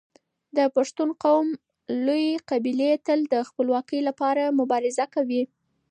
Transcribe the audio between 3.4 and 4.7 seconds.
خپلواکۍ لپاره